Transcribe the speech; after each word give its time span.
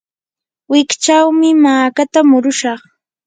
wikchawmi 0.71 1.49
makata 1.63 2.19
murushaq. 2.29 2.81